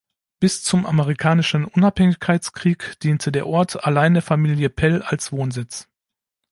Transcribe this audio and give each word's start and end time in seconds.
Bis 0.39 0.63
zum 0.63 0.87
Amerikanischen 0.87 1.63
Unabhängigkeitskrieg 1.65 2.97
diente 3.01 3.31
der 3.31 3.45
Ort 3.45 3.83
allein 3.85 4.15
der 4.15 4.23
Familie 4.23 4.71
Pell 4.71 5.03
als 5.03 5.31
Wohnsitz. 5.31 5.87